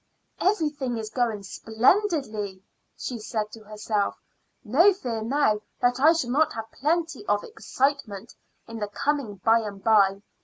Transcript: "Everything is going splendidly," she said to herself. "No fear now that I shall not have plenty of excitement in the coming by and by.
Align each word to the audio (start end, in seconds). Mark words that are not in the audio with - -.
"Everything 0.39 0.97
is 0.97 1.11
going 1.11 1.43
splendidly," 1.43 2.63
she 2.97 3.19
said 3.19 3.51
to 3.51 3.59
herself. 3.59 4.15
"No 4.63 4.93
fear 4.93 5.21
now 5.21 5.59
that 5.79 5.99
I 5.99 6.13
shall 6.13 6.31
not 6.31 6.53
have 6.53 6.71
plenty 6.71 7.23
of 7.27 7.43
excitement 7.43 8.33
in 8.67 8.79
the 8.79 8.87
coming 8.87 9.35
by 9.43 9.59
and 9.59 9.83
by. 9.83 10.23